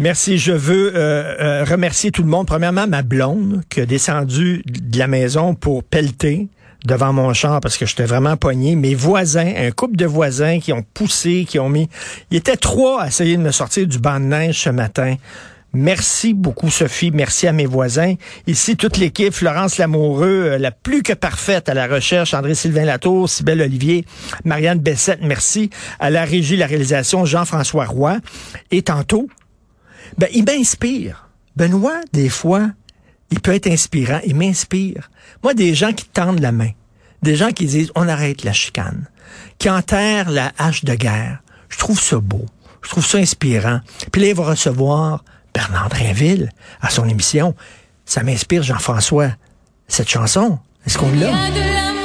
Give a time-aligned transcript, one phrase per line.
[0.00, 0.38] Merci.
[0.38, 2.46] Je veux euh, euh, remercier tout le monde.
[2.46, 6.48] Premièrement, ma blonde qui a descendu de la maison pour pelleter
[6.84, 8.76] devant mon char parce que j'étais vraiment pogné.
[8.76, 11.88] Mes voisins, un couple de voisins qui ont poussé, qui ont mis...
[12.30, 15.16] Il était trois à essayer de me sortir du banc de neige ce matin.
[15.72, 17.10] Merci beaucoup, Sophie.
[17.10, 18.14] Merci à mes voisins.
[18.46, 23.28] Ici, toute l'équipe, Florence Lamoureux, euh, la plus que parfaite à la recherche, André-Sylvain Latour,
[23.28, 24.06] Sybelle Olivier,
[24.44, 25.68] Marianne Bessette, merci.
[25.98, 28.16] À la régie, la réalisation, Jean-François Roy.
[28.70, 29.28] Et tantôt,
[30.18, 31.28] ben, il m'inspire.
[31.56, 32.70] Benoît, des fois,
[33.30, 34.20] il peut être inspirant.
[34.26, 35.10] Il m'inspire.
[35.42, 36.70] Moi, des gens qui tendent la main.
[37.22, 39.08] Des gens qui disent, on arrête la chicane.
[39.58, 41.40] Qui enterrent la hache de guerre.
[41.68, 42.46] Je trouve ça beau.
[42.82, 43.80] Je trouve ça inspirant.
[44.12, 47.54] Puis là, il va recevoir Bernard Drinville à son émission.
[48.04, 49.30] Ça m'inspire, Jean-François.
[49.88, 51.95] Cette chanson, est-ce qu'on l'a?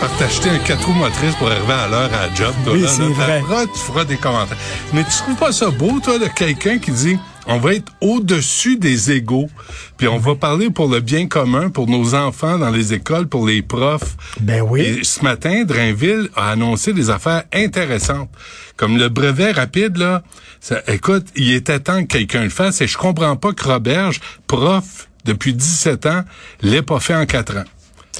[0.00, 2.52] Par t'acheter un 4 roues motrices pour arriver à l'heure à la job.
[2.64, 2.88] Toi, Oui, là,
[3.40, 3.42] vrai.
[3.72, 4.56] tu feras des commentaires.
[4.92, 8.76] Mais tu trouves pas ça beau, toi, de quelqu'un qui dit on va être au-dessus
[8.78, 9.48] des égaux,
[9.98, 13.46] puis on va parler pour le bien commun, pour nos enfants dans les écoles, pour
[13.46, 14.16] les profs.
[14.40, 14.80] Ben oui.
[14.80, 18.30] Et ce matin, Drainville a annoncé des affaires intéressantes.
[18.76, 20.22] Comme le brevet rapide, là,
[20.60, 24.20] ça, écoute, il était temps que quelqu'un le fasse et je comprends pas que Roberge,
[24.46, 26.22] prof depuis 17 ans,
[26.62, 27.64] l'ait pas fait en 4 ans.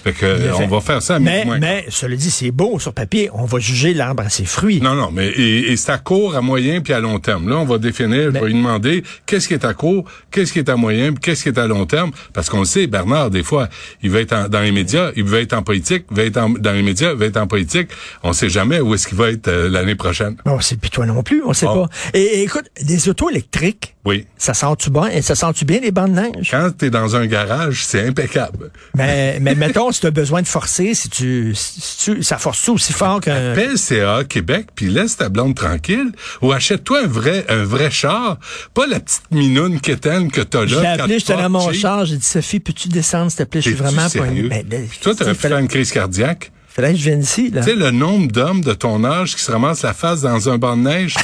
[0.04, 2.92] Fait que, euh, on va faire ça Mais, moins mais, cela dit, c'est beau sur
[2.92, 3.30] papier.
[3.32, 4.80] On va juger l'arbre à ses fruits.
[4.82, 7.48] Non, non, mais et, et c'est à court, à moyen puis à long terme.
[7.48, 10.58] Là, on va définir, je vais lui demander qu'est-ce qui est à court, qu'est-ce qui
[10.58, 12.10] est à moyen, puis qu'est-ce qui est à long terme?
[12.34, 13.68] Parce qu'on le sait, Bernard, des fois,
[14.02, 16.36] il va être en- dans les médias, il va être en politique, il va être
[16.36, 17.88] en- dans les médias, il va être en politique.
[18.22, 20.36] On sait jamais où est-ce qu'il va être euh, l'année prochaine.
[20.44, 21.74] On sait plus toi non plus, on sait Ah.
[21.74, 21.88] pas.
[22.12, 24.26] Et, et écoute, des autos électriques, Oui.
[24.36, 25.06] ça sent-tu bien?
[25.06, 26.48] Et ça sent-tu bien les bancs de neige?
[26.50, 28.70] Quand t'es dans un garage, c'est impeccable.
[28.94, 32.70] Mais, mais mettons, si tu as besoin de forcer, si tu, si tu ça force-tu
[32.70, 33.52] aussi fort qu'un...
[33.52, 36.12] Appelle CA Québec, puis laisse ta blonde tranquille.
[36.42, 38.38] Ou achète-toi un vrai un vrai char,
[38.74, 40.66] pas la petite minoune quétaine que t'as là.
[40.66, 43.62] Je l'ai appelé, j'étais dans mon char, j'ai dit, Sophie, peux-tu descendre, s'il te plaît?
[43.62, 44.48] Je suis vraiment sérieux?
[44.48, 44.64] poigné.
[44.64, 46.52] Ben, Toi, t'aurais pu faire une crise cardiaque.
[46.68, 47.62] fallait que je vienne ici, là.
[47.62, 50.58] Tu sais, le nombre d'hommes de ton âge qui se ramassent la face dans un
[50.58, 51.14] banc de neige.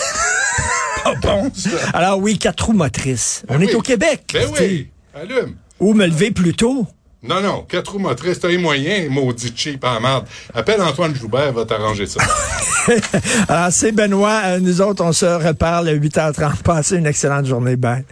[1.94, 3.42] Alors oui, quatre roues motrices.
[3.48, 3.74] On Ben est oui.
[3.74, 4.22] au Québec.
[4.32, 5.54] Ben oui, allume.
[5.78, 6.86] Ou me lever plus tôt.
[7.22, 10.24] Non, non, quatre roues motrices, t'as les moyens, maudit cheap en merde.
[10.54, 12.20] Appelle Antoine Joubert, va t'arranger ça.
[13.48, 14.40] Alors, c'est Benoît.
[14.46, 16.62] Euh, Nous autres, on se reparle à 8h30.
[16.62, 17.76] Passez une excellente journée.
[17.76, 18.04] Bye.